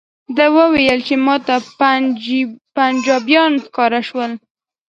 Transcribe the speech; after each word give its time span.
ده 0.35 0.45
وویل 0.57 0.99
چې 1.07 1.15
ماته 1.25 1.55
پنجابیان 2.75 3.53
ښکاره 3.65 4.01
شول. 4.07 4.31